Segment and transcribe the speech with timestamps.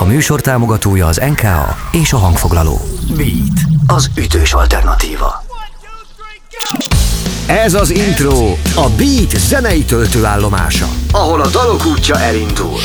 [0.00, 2.80] A műsor támogatója az NKA és a hangfoglaló.
[3.16, 5.44] Beat, az ütős alternatíva.
[7.46, 12.80] Ez az intro, a Beat zenei töltőállomása, ahol a dalok útja elindul.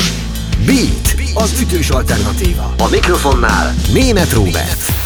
[0.66, 2.74] Beat, az ütős alternatíva.
[2.78, 5.03] A mikrofonnál Német Róbert.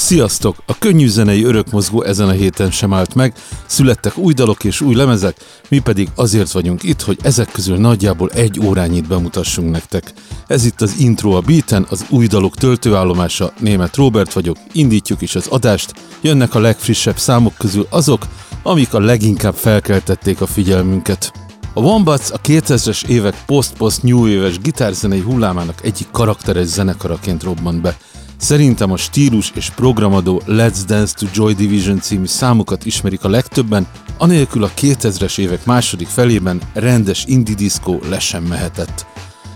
[0.00, 0.56] Sziasztok!
[0.66, 3.34] A könnyű zenei örökmozgó ezen a héten sem állt meg,
[3.66, 5.36] születtek új dalok és új lemezek,
[5.68, 10.12] mi pedig azért vagyunk itt, hogy ezek közül nagyjából egy órányit bemutassunk nektek.
[10.46, 15.34] Ez itt az intro a beaten, az új dalok töltőállomása, német Robert vagyok, indítjuk is
[15.34, 18.26] az adást, jönnek a legfrissebb számok közül azok,
[18.62, 21.32] amik a leginkább felkeltették a figyelmünket.
[21.74, 27.96] A Wombats a 2000-es évek post-post new éves gitárzenei hullámának egyik karakteres zenekaraként robbant be–
[28.40, 33.86] Szerintem a stílus és programadó Let's Dance to Joy Division című számokat ismerik a legtöbben,
[34.18, 39.06] anélkül a 2000-es évek második felében rendes indie diszkó le sem mehetett.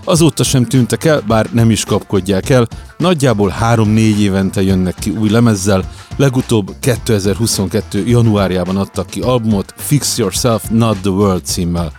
[0.05, 5.29] Azóta sem tűntek el, bár nem is kapkodják el, nagyjából 3-4 évente jönnek ki új
[5.29, 8.07] lemezzel, legutóbb 2022.
[8.07, 11.93] januárjában adtak ki albumot Fix Yourself Not The World címmel.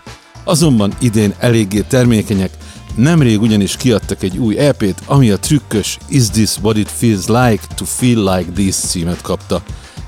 [0.44, 2.52] Azonban idén eléggé termékenyek,
[2.96, 7.64] Nemrég ugyanis kiadtak egy új EP-t, ami a trükkös Is This What It Feels Like
[7.76, 9.64] to Feel Like This címet kapta.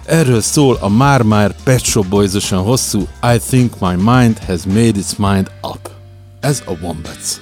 [0.06, 5.52] Erről szól a már-már Pet Shop hosszú I Think My Mind Has Made Its Mind
[5.62, 5.90] Up.
[6.40, 7.40] Ez a Wombats.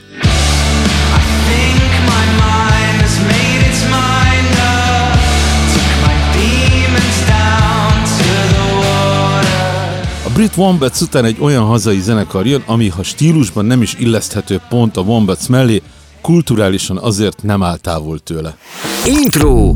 [10.35, 14.97] Brit Wombats után egy olyan hazai zenekar jön, ami ha stílusban nem is illeszthető pont
[14.97, 15.81] a Wombats mellé,
[16.21, 18.57] kulturálisan azért nem áll távol tőle.
[19.05, 19.75] Intro!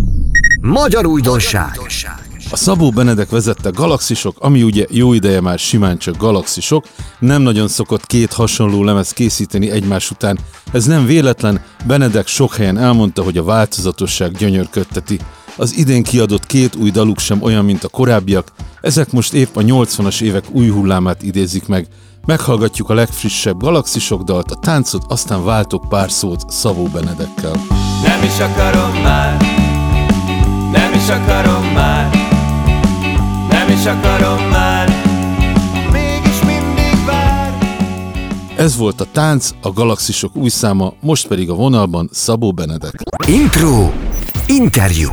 [0.61, 1.79] Magyar újdonság!
[2.51, 6.85] A Szabó Benedek vezette galaxisok, ami ugye jó ideje már simán csak galaxisok,
[7.19, 10.39] nem nagyon szokott két hasonló lemez készíteni egymás után.
[10.71, 15.19] Ez nem véletlen, Benedek sok helyen elmondta, hogy a változatosság gyönyörködteti.
[15.59, 19.61] Az idén kiadott két új daluk sem olyan, mint a korábbiak, ezek most épp a
[19.61, 21.87] 80-as évek új hullámát idézik meg.
[22.25, 27.51] Meghallgatjuk a legfrissebb galaxisok dalt, a táncot, aztán váltok pár szót Szavó Benedekkel.
[28.03, 29.41] Nem is akarom már,
[30.71, 32.17] nem is akarom már,
[33.49, 34.93] nem is akarom már,
[35.91, 37.57] mégis mindig vár.
[38.55, 43.03] Ez volt a tánc, a galaxisok új száma, most pedig a vonalban Szabó Benedek.
[43.27, 43.91] Intro!
[44.47, 45.09] Interjú!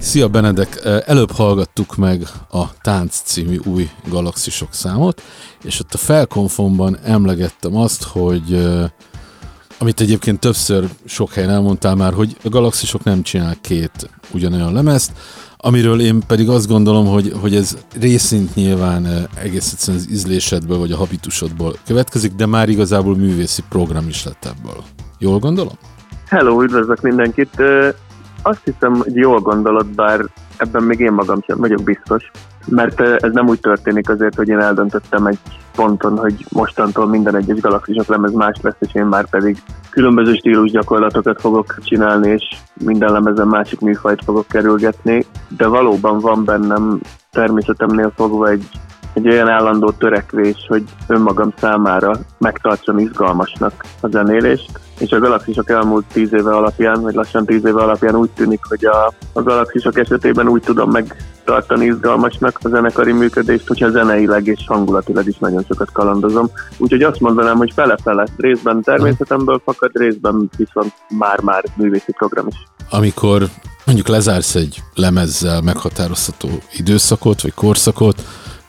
[0.00, 5.22] Szia Benedek, előbb hallgattuk meg a Tánc című új Galaxisok számot,
[5.62, 8.68] és ott a felkonfomban emlegettem azt, hogy
[9.78, 15.12] amit egyébként többször sok helyen elmondtál már, hogy a Galaxisok nem csinál két ugyanolyan lemezt,
[15.56, 20.92] amiről én pedig azt gondolom, hogy, hogy ez részint nyilván egész egyszerűen az ízlésedből vagy
[20.92, 24.84] a habitusodból következik, de már igazából művészi program is lett ebből.
[25.18, 25.74] Jól gondolom?
[26.26, 27.62] Hello, üdvözlök mindenkit!
[28.42, 30.24] Azt hiszem, hogy jól gondolod, bár
[30.56, 32.30] ebben még én magam sem vagyok biztos,
[32.66, 35.38] mert ez nem úgy történik azért, hogy én eldöntöttem egy
[35.74, 40.70] ponton, hogy mostantól minden egyes galaxisok lemez más lesz, és én már pedig különböző stílus
[40.70, 42.44] gyakorlatokat fogok csinálni, és
[42.84, 48.68] minden lemezen másik műfajt fogok kerülgetni, de valóban van bennem természetemnél fogva egy
[49.12, 56.04] egy olyan állandó törekvés, hogy önmagam számára megtartsam izgalmasnak a zenélést, és a galaxisok elmúlt
[56.12, 60.48] tíz éve alapján, vagy lassan tíz éve alapján úgy tűnik, hogy a, a galaxisok esetében
[60.48, 66.50] úgy tudom megtartani izgalmasnak a zenekari működést, hogyha zeneileg és hangulatilag is nagyon sokat kalandozom.
[66.78, 72.56] Úgyhogy azt mondanám, hogy fele-fele, részben természetemből fakad, részben viszont már-már művészi program is.
[72.90, 73.42] Amikor
[73.84, 78.22] mondjuk lezársz egy lemezzel meghatározható időszakot, vagy korszakot,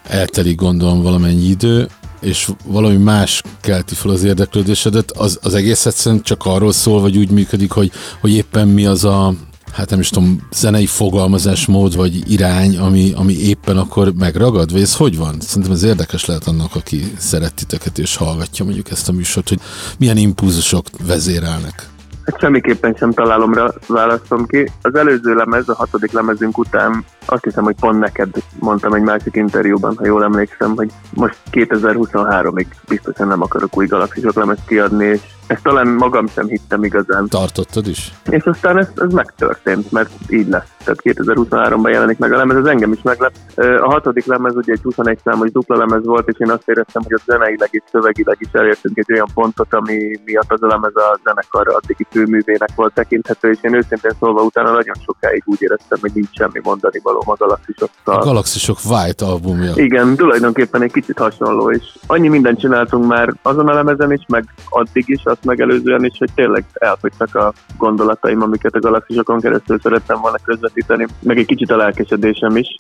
[0.04, 1.88] eltelik gondolom valamennyi idő,
[2.22, 7.18] és valami más kelti fel az érdeklődésedet, az, az egész egyszerűen csak arról szól, vagy
[7.18, 9.34] úgy működik, hogy, hogy éppen mi az a,
[9.74, 14.96] hát nem is tudom, zenei fogalmazásmód, vagy irány, ami, ami éppen akkor megragad, vagy ez
[14.96, 15.36] hogy van?
[15.40, 19.60] Szerintem ez érdekes lehet annak, aki szeret titeket és hallgatja mondjuk ezt a műsort, hogy
[19.98, 21.90] milyen impulzusok vezérelnek.
[22.26, 24.72] Hát semmiképpen sem találom rá, választom ki.
[24.82, 28.30] Az előző lemez, a hatodik lemezünk után azt hiszem, hogy pont neked
[28.60, 34.34] mondtam egy másik interjúban, ha jól emlékszem, hogy most 2023-ig biztosan nem akarok új galaxisok
[34.34, 37.28] lemezt kiadni, és ezt talán magam sem hittem igazán.
[37.28, 38.14] Tartottad is?
[38.30, 40.70] És aztán ez, ez megtörtént, mert így lesz.
[40.78, 43.34] Tehát 2023-ban jelenik meg a lemez, ez engem is meglep.
[43.56, 47.14] A hatodik lemez ugye egy 21 számos dupla lemez volt, és én azt éreztem, hogy
[47.14, 51.20] a zeneileg és szövegileg is elértünk egy olyan pontot, ami miatt az a lemez a
[51.24, 56.12] zenekar addigi főművének volt tekinthető, és én őszintén szólva utána nagyon sokáig úgy éreztem, hogy
[56.14, 58.20] nincs semmi mondani való a Galaxisokkal.
[58.20, 59.72] A Galaxisok White albumja.
[59.76, 64.46] Igen, tulajdonképpen egy kicsit hasonló, és annyi mindent csináltunk már azon a lemezen is, meg
[64.70, 70.22] addig is, azt megelőzően is, hogy tényleg elfogytak a gondolataim, amiket a Galaxisokon keresztül szerettem
[70.22, 72.76] volna közvetíteni, meg egy kicsit a lelkesedésem is.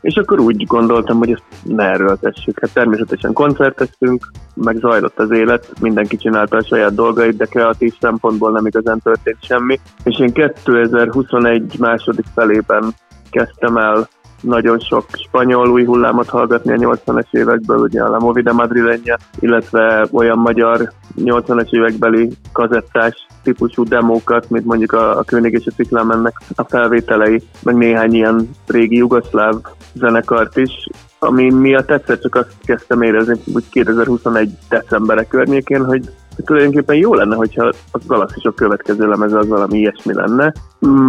[0.00, 2.60] És akkor úgy gondoltam, hogy ezt ne erről tessük.
[2.60, 8.50] Hát természetesen koncerteztünk, meg zajlott az élet, mindenki csinálta a saját dolgait, de kreatív szempontból
[8.50, 9.80] nem igazán történt semmi.
[10.04, 12.94] És én 2021 második felében
[13.36, 14.08] kezdtem el
[14.40, 20.06] nagyon sok spanyol új hullámot hallgatni a 80-es évekből, ugye a La Movida Madrileña, illetve
[20.12, 26.40] olyan magyar 80-es évekbeli kazettás típusú demókat, mint mondjuk a, a König és a Ciklámennek
[26.54, 29.54] a felvételei, meg néhány ilyen régi jugoszláv
[29.94, 30.88] zenekart is,
[31.18, 36.10] ami miatt egyszer csak azt kezdtem érezni, hogy 2021 decemberek környékén, hogy
[36.44, 40.52] tulajdonképpen jó lenne, hogyha a galaxisok következő lemeze az valami ilyesmi lenne.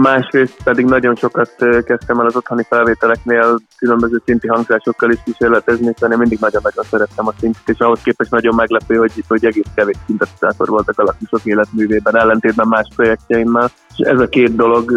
[0.01, 6.11] Másrészt pedig nagyon sokat kezdtem el az otthoni felvételeknél különböző szinti hangzásokkal is kísérletezni, hiszen
[6.11, 9.97] én mindig nagyon-nagyon szerettem a szintet, és ahhoz képest nagyon meglepő, hogy, hogy egész kevés
[10.05, 13.69] szintetizátor volt a galaxisok életművében, ellentétben más projektjeimmel.
[13.97, 14.91] És ez a két dolog,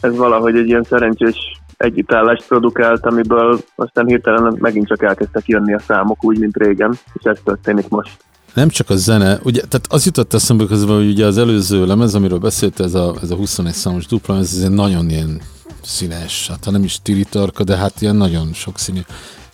[0.00, 1.36] ez valahogy egy ilyen szerencsés
[1.76, 7.24] együttállást produkált, amiből aztán hirtelen megint csak elkezdtek jönni a számok úgy, mint régen, és
[7.24, 8.16] ez történik most
[8.54, 12.14] nem csak a zene, ugye, tehát az jutott eszembe közben, hogy ugye az előző lemez,
[12.14, 15.40] amiről beszélt, ez a, ez a 21 számos dupla, ez egy nagyon ilyen
[15.82, 19.00] színes, hát nem is tiritarka, de hát ilyen nagyon sokszínű.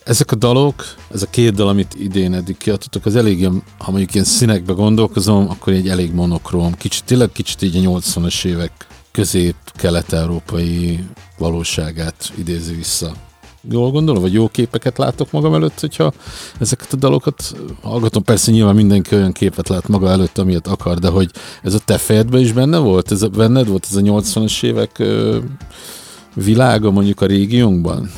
[0.03, 4.13] Ezek a dalok, ez a két dal, amit idén eddig kiadtatok, az elég, ha mondjuk
[4.13, 11.03] ilyen színekbe gondolkozom, akkor egy elég monokróm, kicsit, tényleg kicsit így a 80-as évek közép-kelet-európai
[11.37, 13.13] valóságát idézi vissza.
[13.61, 16.11] Jól gondolom, vagy jó képeket látok magam előtt, hogyha
[16.59, 17.43] ezeket a dalokat
[17.81, 18.23] hallgatom.
[18.23, 21.31] Persze nyilván mindenki olyan képet lát maga előtt, amilyet akar, de hogy
[21.63, 23.11] ez a te fejedben is benne volt?
[23.11, 25.37] Ez a, benned volt ez a 80-as évek ö,
[26.33, 28.09] világa mondjuk a régiónkban?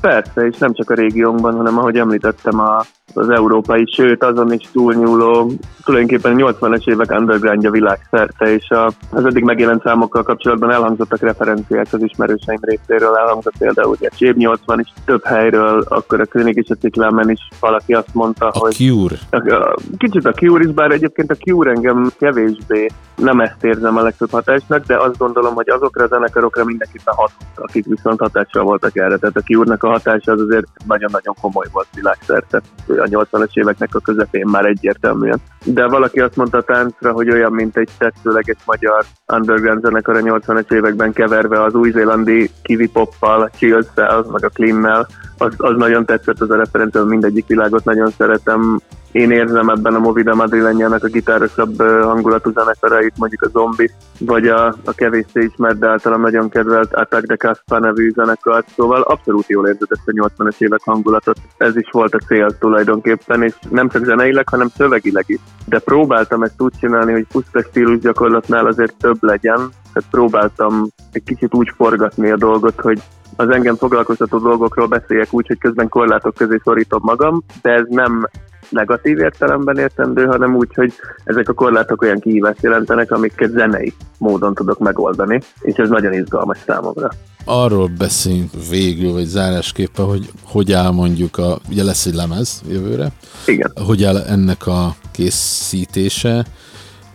[0.00, 2.84] Persze, és nem csak a régiónkban, hanem ahogy említettem, a,
[3.14, 5.52] az európai, sőt azon is túlnyúló,
[5.84, 12.02] tulajdonképpen 80-es évek undergroundja világszerte, és a, az eddig megjelent számokkal kapcsolatban elhangzottak referenciák az
[12.02, 16.74] ismerőseim részéről, elhangzott például ugye Csép 80 is több helyről, akkor a König és a
[16.74, 18.74] Ciklámen is valaki azt mondta, a hogy...
[18.74, 19.16] Cure.
[19.30, 22.86] A, a, kicsit a Cure is, bár egyébként a Cure engem kevésbé
[23.16, 27.30] nem ezt érzem a legtöbb hatásnak, de azt gondolom, hogy azokra a zenekarokra mindenképpen hat,
[27.54, 29.16] akik viszont hatással voltak erre.
[29.16, 32.62] Tehát a Cure-nak a hatása az azért nagyon-nagyon komoly volt világszerte
[32.98, 35.38] a 80-as éveknek a közepén már egyértelműen.
[35.64, 40.20] De valaki azt mondta a táncra, hogy olyan, mint egy tetszőleges magyar underground zenekar a
[40.20, 43.86] 80-as években keverve az új-zélandi kiwi poppal, a chills
[44.32, 45.06] meg a clean
[45.38, 48.80] az, az nagyon tetszett az a referencia, mindegyik világot nagyon szeretem,
[49.14, 54.66] én érzem ebben a Movida Madrilenyának a gitárosabb hangulatú zenekarait, mondjuk a Zombi, vagy a,
[54.66, 59.66] a kevéssé ismert, de általam nagyon kedvelt Attack de Caspa nevű zenekart, szóval abszolút jól
[59.66, 61.36] érzed ezt a 80-as évek hangulatot.
[61.56, 65.40] Ez is volt a cél tulajdonképpen, és nem csak zeneileg, hanem szövegileg is.
[65.66, 69.56] De próbáltam ezt úgy csinálni, hogy puszta stílus gyakorlatnál azért több legyen,
[69.92, 73.00] tehát próbáltam egy kicsit úgy forgatni a dolgot, hogy
[73.36, 78.28] az engem foglalkoztató dolgokról beszéljek úgy, hogy közben korlátok közé szorítom magam, de ez nem
[78.74, 80.92] negatív értelemben értendő, hanem úgy, hogy
[81.24, 86.58] ezek a korlátok olyan kihívást jelentenek, amiket zenei módon tudok megoldani, és ez nagyon izgalmas
[86.66, 87.08] számomra.
[87.44, 93.08] Arról beszéljünk végül, vagy zárásképpen, hogy hogy áll mondjuk a, ugye lesz egy lemez jövőre,
[93.46, 93.72] Igen.
[93.86, 96.44] hogy áll ennek a készítése,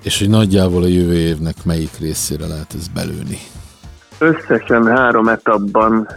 [0.03, 3.37] és hogy nagyjából a jövő évnek melyik részére lehet ez belőni.
[4.17, 6.07] Összesen három etapban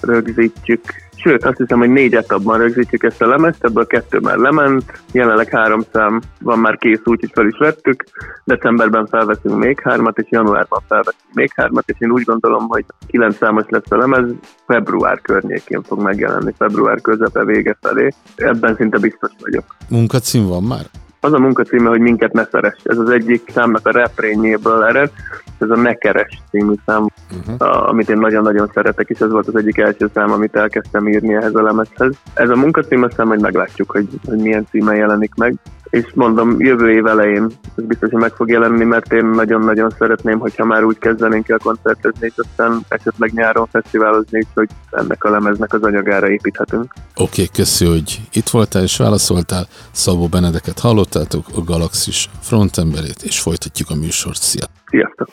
[0.00, 5.02] rögzítjük Sőt, azt hiszem, hogy négy etapban rögzítjük ezt a lemezt, ebből kettő már lement,
[5.12, 8.04] jelenleg három szám van már kész, úgyhogy fel is vettük.
[8.44, 13.36] Decemberben felveszünk még hármat, és januárban felveszünk még hármat, és én úgy gondolom, hogy kilenc
[13.36, 14.30] számos lesz a lemez,
[14.66, 18.08] február környékén fog megjelenni, február közepe vége felé.
[18.36, 19.64] Ebben szinte biztos vagyok.
[19.88, 21.01] Munkacím van már?
[21.24, 22.78] Az a munkacíme, hogy minket ne szeress.
[22.82, 25.10] Ez az egyik számnak a refrényéből ered,
[25.58, 27.06] ez a Ne keres című szám,
[27.48, 27.88] uh-huh.
[27.88, 31.54] amit én nagyon-nagyon szeretek, és ez volt az egyik első szám, amit elkezdtem írni ehhez
[31.54, 32.14] a lemezhez.
[32.34, 35.54] Ez a munkacím, aztán majd meglátjuk, hogy, hogy milyen címe jelenik meg
[35.92, 37.46] és mondom, jövő év elején
[37.76, 41.58] ez biztos, hogy meg fog jelenni, mert én nagyon-nagyon szeretném, hogyha már úgy kezdenénk el
[41.58, 46.92] koncertezni, és aztán esetleg nyáron fesztiválozni hogy ennek a lemeznek az anyagára építhetünk.
[47.14, 49.66] Oké, okay, köszi, hogy itt voltál és válaszoltál.
[49.90, 54.40] Szabó Benedeket hallottátok, a Galaxis frontemberét, és folytatjuk a műsort.
[54.40, 54.64] Szia!
[54.86, 55.28] Sziasztok!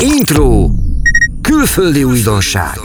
[0.00, 0.68] Intro!
[1.40, 2.78] Külföldi újdonság!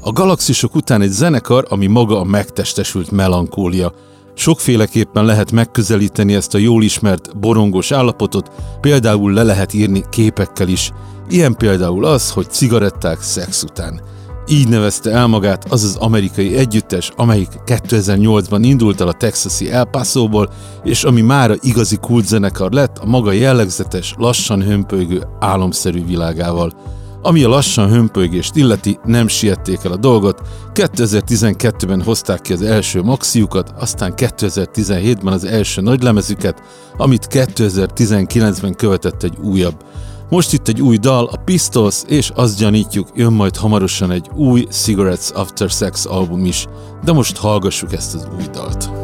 [0.00, 3.92] A galaxisok után egy zenekar, ami maga a megtestesült melankólia,
[4.38, 10.90] Sokféleképpen lehet megközelíteni ezt a jól ismert borongos állapotot, például le lehet írni képekkel is.
[11.28, 14.00] Ilyen például az, hogy cigaretták szex után.
[14.48, 19.84] Így nevezte el magát az az amerikai együttes, amelyik 2008-ban indult el a texasi El
[19.84, 20.50] Paso-ból,
[20.84, 26.72] és ami mára igazi kultzenekar lett a maga jellegzetes, lassan hömpölygő, álomszerű világával.
[27.22, 30.40] Ami a lassan hömpölygést illeti, nem siették el a dolgot,
[30.74, 36.62] 2012-ben hozták ki az első maxiukat, aztán 2017-ben az első nagylemezüket,
[36.96, 39.84] amit 2019-ben követett egy újabb.
[40.30, 44.66] Most itt egy új dal, a Pistols, és azt gyanítjuk, jön majd hamarosan egy új
[44.70, 46.66] Cigarettes After Sex album is,
[47.04, 48.97] de most hallgassuk ezt az új dalt.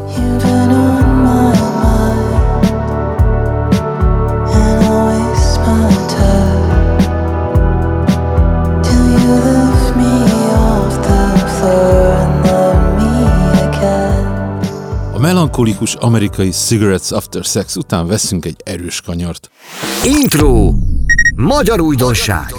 [15.25, 19.51] Melankolikus amerikai Cigarettes After Sex után veszünk egy erős kanyart.
[20.05, 20.73] Intro
[21.37, 22.55] Magyar újdonság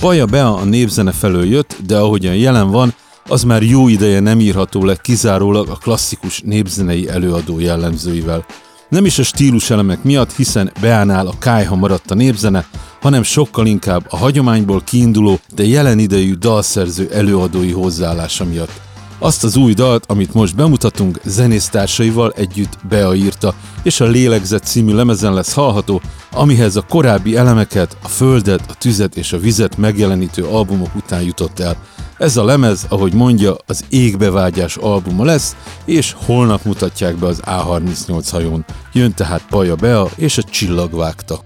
[0.00, 2.94] Baja Bea a népzene felől jött, de ahogyan jelen van,
[3.28, 8.44] az már jó ideje nem írható le kizárólag a klasszikus népzenei előadó jellemzőivel.
[8.88, 12.66] Nem is a stílus elemek miatt, hiszen Beánál a kájha maradt a népzene,
[13.00, 18.91] hanem sokkal inkább a hagyományból kiinduló, de jelen idejű dalszerző előadói hozzáállása miatt.
[19.22, 24.94] Azt az új dalt, amit most bemutatunk, zenésztársaival együtt Bea írta, és a Lélegzet című
[24.94, 26.00] lemezen lesz hallható,
[26.32, 31.58] amihez a korábbi elemeket, a földet, a tüzet és a vizet megjelenítő albumok után jutott
[31.58, 31.76] el.
[32.18, 38.28] Ez a lemez, ahogy mondja, az égbevágyás albuma lesz, és holnap mutatják be az A38
[38.30, 38.64] hajón.
[38.92, 41.40] Jön tehát Paja Bea és a csillag vágta.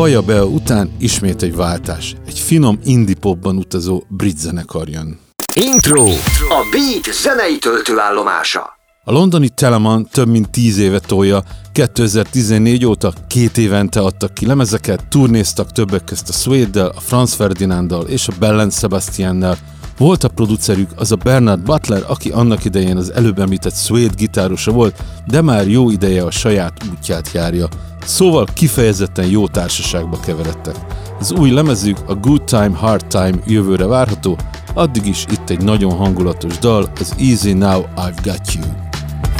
[0.00, 2.14] Baja Bea után ismét egy váltás.
[2.26, 5.18] Egy finom indie popban utazó brit zenekar jön.
[5.54, 6.06] Intro.
[6.48, 8.60] A Beat zenei töltőállomása.
[9.04, 11.42] A londoni Telemann több mint 10 éve tolja,
[11.72, 18.06] 2014 óta két évente adtak ki lemezeket, turnéztak többek közt a Suede-del, a Franz Ferdinanddal
[18.06, 19.58] és a Bellen Sebastiannel.
[20.00, 24.72] Volt a producerük az a Bernard Butler, aki annak idején az előbb említett Suede gitárosa
[24.72, 27.68] volt, de már jó ideje a saját útját járja.
[28.04, 30.74] Szóval kifejezetten jó társaságba keveredtek.
[31.18, 34.38] Az új lemezük, a Good Time, Hard Time jövőre várható,
[34.74, 38.64] addig is itt egy nagyon hangulatos dal, az Easy Now I've Got You.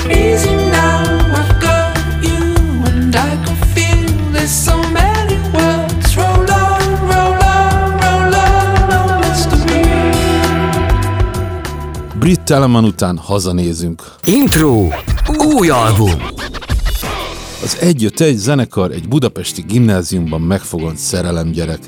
[0.09, 1.03] Easy now
[1.35, 4.80] I've got you and I can feel there's so
[12.21, 14.03] Brit Telemann után hazanézünk.
[14.25, 14.89] Intro.
[15.57, 16.11] Új album.
[17.63, 21.79] Az Egy egy zenekar egy budapesti gimnáziumban megfogant szerelemgyerek.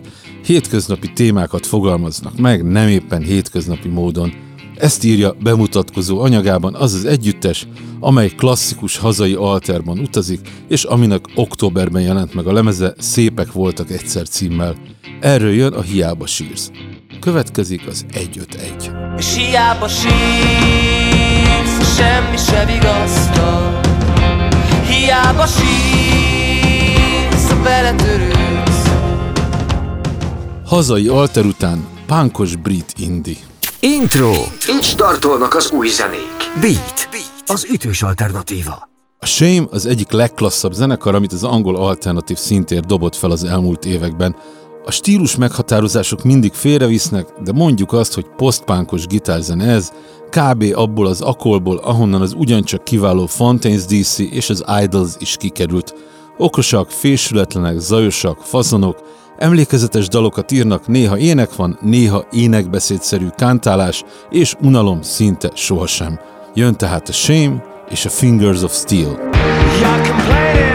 [0.44, 4.32] Hétköznapi témákat fogalmaznak meg, nem éppen hétköznapi módon.
[4.76, 7.68] Ezt írja bemutatkozó anyagában az az együttes,
[8.00, 14.28] amely klasszikus hazai alterban utazik, és aminek októberben jelent meg a lemeze Szépek voltak egyszer
[14.28, 14.76] címmel.
[15.20, 16.70] Erről jön a Hiába sírsz.
[17.22, 18.90] Következik az 151.
[19.16, 20.12] És hiába sírsz,
[21.96, 23.80] semmi se vigasztal,
[24.86, 26.82] Hiába sírsz,
[27.62, 28.90] beletörődsz
[30.66, 33.38] Hazai alter után pánkos brit indi.
[33.80, 34.32] Intro.
[34.68, 36.60] Így startolnak az új zenék.
[36.60, 37.08] Beat.
[37.46, 38.88] Az ütős alternatíva.
[39.18, 43.84] A Shame az egyik legklasszabb zenekar, amit az angol alternatív szintér dobott fel az elmúlt
[43.84, 44.36] években.
[44.84, 49.92] A stílus meghatározások mindig félrevisznek, de mondjuk azt, hogy posztpánkos gitárzene ez,
[50.30, 50.64] kb.
[50.74, 55.94] abból az akolból, ahonnan az ugyancsak kiváló Fontaines DC és az Idols is kikerült.
[56.36, 58.98] Okosak, fésületlenek, zajosak, fazonok,
[59.38, 66.18] emlékezetes dalokat írnak, néha ének van, néha énekbeszédszerű kántálás, és unalom szinte sohasem.
[66.54, 69.30] Jön tehát a Shame és a Fingers of Steel.
[70.12, 70.71] the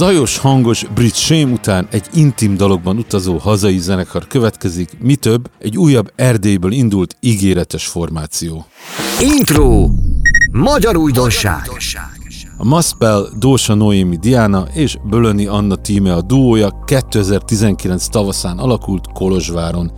[0.00, 5.76] zajos, hangos brit shame után egy intim dalokban utazó hazai zenekar következik, mi több, egy
[5.76, 8.66] újabb Erdélyből indult ígéretes formáció.
[9.20, 9.88] Intro.
[10.52, 11.70] Magyar újdonság.
[12.56, 19.92] A Maspel, Dósa Noémi Diana és Bölöni Anna tíme a duója 2019 tavaszán alakult Kolozsváron.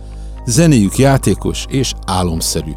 [0.45, 2.71] Zenéjük játékos és álomszerű.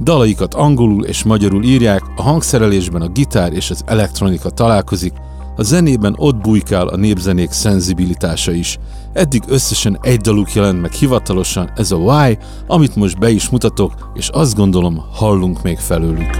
[0.00, 5.12] Dalaikat angolul és magyarul írják, a hangszerelésben a gitár és az elektronika találkozik,
[5.56, 8.78] A zenében ott bujkál a népzenék szenzibilitása is.
[9.12, 14.10] Eddig összesen egy daluk jelent meg hivatalosan, ez a Why, amit most be is mutatok,
[14.14, 16.30] és azt gondolom, hallunk még felőlük.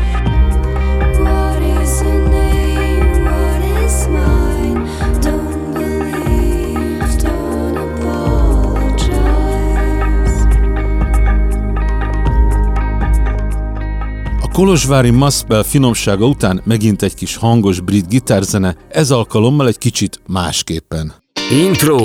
[14.52, 21.14] Kolozsvári Maspel finomsága után megint egy kis hangos brit gitárzene, ez alkalommal egy kicsit másképpen.
[21.50, 21.96] Intro.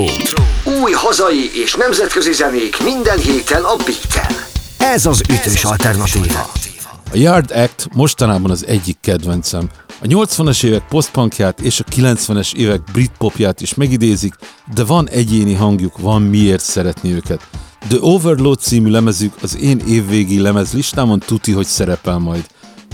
[0.82, 4.26] Új hazai és nemzetközi zenék minden héten a beat
[4.78, 6.50] Ez az ütős alternatíva.
[7.12, 9.68] A Yard Act mostanában az egyik kedvencem.
[10.02, 14.34] A 80-as évek postpunkját és a 90-es évek brit popját is megidézik,
[14.74, 17.48] de van egyéni hangjuk, van miért szeretni őket.
[17.78, 22.46] The Overload című lemezük az én évvégi lemez listámon tuti, hogy szerepel majd.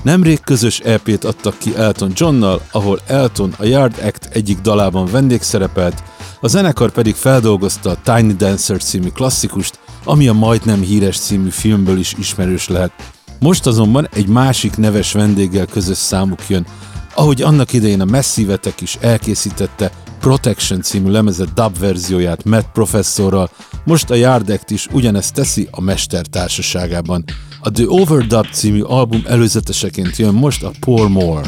[0.03, 6.03] Nemrég közös EP-t adtak ki Elton Johnnal, ahol Elton a Yard Act egyik dalában vendégszerepelt,
[6.41, 11.99] a zenekar pedig feldolgozta a Tiny Dancer című klasszikust, ami a majdnem híres című filmből
[11.99, 12.93] is ismerős lehet.
[13.41, 16.67] Most azonban egy másik neves vendéggel közös számuk jön,
[17.14, 23.50] ahogy annak idején a Massivetek is elkészítette Protection című lemezet dub verzióját Matt professzorral,
[23.85, 27.25] most a Yard Act is ugyanezt teszi a Mester társaságában.
[27.61, 31.43] A The Overdub című album előzeteseként jön most a Pour More.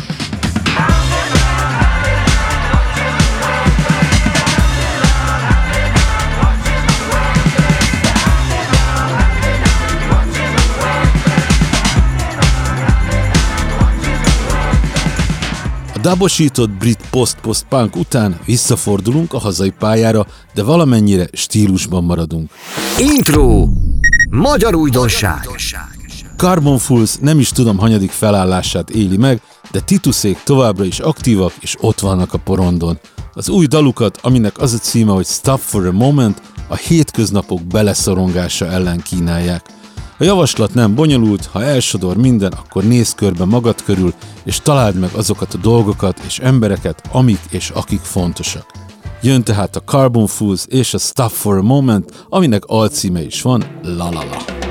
[16.06, 22.50] Dabosított brit post-post-punk után visszafordulunk a hazai pályára, de valamennyire stílusban maradunk.
[22.98, 23.66] Intro!
[24.30, 25.48] Magyar újdonság!
[26.36, 31.74] Carbon Fools nem is tudom hanyadik felállását éli meg, de Tituszék továbbra is aktívak és
[31.80, 32.98] ott vannak a porondon.
[33.32, 38.66] Az új dalukat, aminek az a címe, hogy Stop for a Moment, a hétköznapok beleszorongása
[38.66, 39.75] ellen kínálják.
[40.18, 44.12] A javaslat nem bonyolult, ha elsodor minden, akkor nézz körbe magad körül,
[44.44, 48.66] és találd meg azokat a dolgokat és embereket, amik és akik fontosak.
[49.22, 53.64] Jön tehát a Carbon Fools és a Stuff for a Moment, aminek alcíme is van,
[53.82, 54.65] La La La.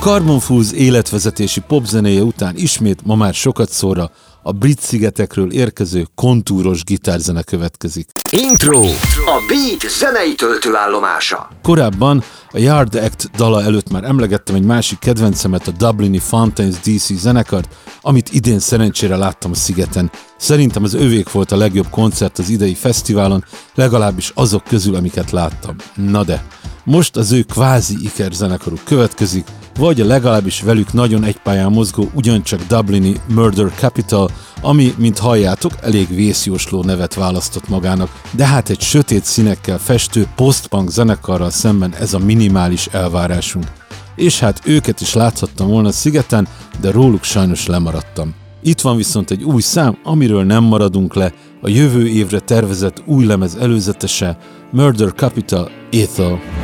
[0.00, 4.10] Carbon Fools életvezetési popzenéje után ismét ma már sokat szóra
[4.42, 8.10] a brit szigetekről érkező kontúros gitárzene következik.
[8.30, 8.80] Intro.
[9.26, 11.48] A Beat zenei töltőállomása.
[11.62, 17.12] Korábban a Yard Act dala előtt már emlegettem egy másik kedvencemet, a Dublini Fountains DC
[17.12, 20.10] zenekart, amit idén szerencsére láttam a szigeten.
[20.36, 25.76] Szerintem az övék volt a legjobb koncert az idei fesztiválon, legalábbis azok közül, amiket láttam.
[25.94, 26.44] Na de,
[26.84, 29.46] most az ő kvázi iker zenekaruk következik,
[29.78, 34.30] vagy a legalábbis velük nagyon egypályán mozgó ugyancsak Dublini Murder Capital,
[34.60, 40.90] ami, mint halljátok, elég vészjósló nevet választott magának, de hát egy sötét színekkel festő postpunk
[40.90, 43.66] zenekarral szemben ez a minimális elvárásunk.
[44.14, 46.48] És hát őket is láthattam volna szigeten,
[46.80, 48.34] de róluk sajnos lemaradtam.
[48.62, 53.24] Itt van viszont egy új szám, amiről nem maradunk le, a jövő évre tervezett új
[53.24, 54.38] lemez előzetese,
[54.72, 56.59] Murder Capital Ethel.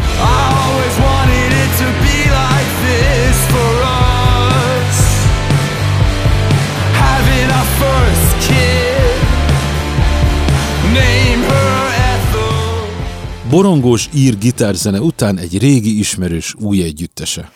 [13.57, 17.51] Borongós ír gitárzene után egy régi ismerős új együttese.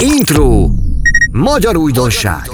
[0.00, 0.68] Intro!
[1.32, 2.50] Magyar újdonság!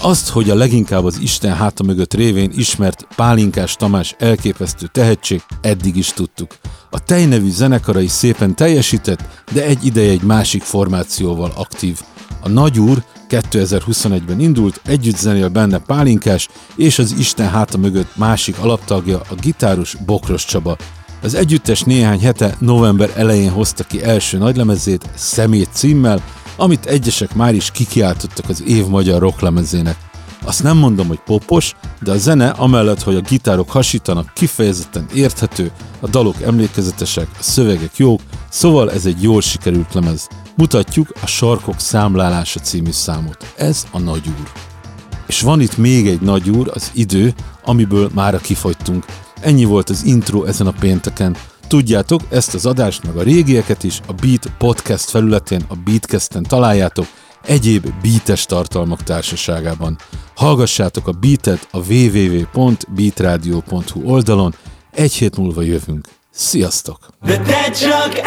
[0.00, 5.96] Azt, hogy a leginkább az Isten háta mögött révén ismert Pálinkás Tamás elképesztő tehetség, eddig
[5.96, 6.56] is tudtuk.
[6.90, 12.00] A Tej nevű zenekara is szépen teljesített, de egy ideje egy másik formációval aktív.
[12.42, 19.20] A Nagyúr 2021-ben indult, együtt zenél benne Pálinkás, és az Isten háta mögött másik alaptagja,
[19.28, 20.76] a gitáros Bokros Csaba.
[21.22, 26.22] Az együttes néhány hete november elején hozta ki első nagylemezét, Szemét címmel,
[26.56, 29.96] amit egyesek már is kikiáltottak az év magyar rocklemezének.
[30.44, 35.70] Azt nem mondom, hogy popos, de a zene amellett, hogy a gitárok hasítanak, kifejezetten érthető,
[36.00, 40.28] a dalok emlékezetesek, a szövegek jók, szóval ez egy jól sikerült lemez.
[40.56, 43.52] Mutatjuk a Sarkok számlálása című számot.
[43.56, 44.50] Ez a nagyúr.
[45.26, 49.04] És van itt még egy nagyúr, az idő, amiből mára kifogytunk.
[49.40, 51.36] Ennyi volt az intro ezen a pénteken.
[51.66, 57.06] Tudjátok, ezt az adást meg a régieket is a Beat podcast felületén, a Beatcasten találjátok,
[57.44, 59.98] egyéb beates tartalmak társaságában.
[60.34, 64.54] Hallgassátok a Beatet a www.beatradio.hu oldalon,
[64.92, 66.08] egy hét múlva jövünk.
[66.30, 66.98] Sziasztok!
[67.22, 68.20] De te csak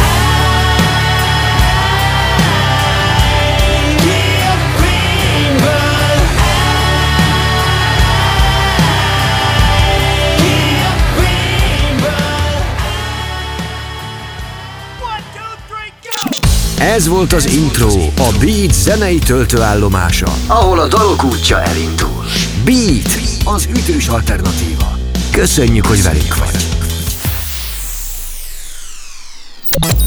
[16.92, 22.26] Ez volt az intro, a Beat zenei töltőállomása, ahol a dalok útja elindul.
[22.66, 24.98] Beat, az ütős alternatíva.
[25.32, 26.68] Köszönjük, hogy velünk vagy.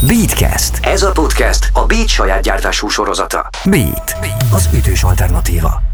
[0.06, 0.78] Beatcast.
[0.82, 3.48] Ez a podcast a Beat saját gyártású sorozata.
[3.64, 4.16] Beat,
[4.52, 5.93] az ütős alternatíva.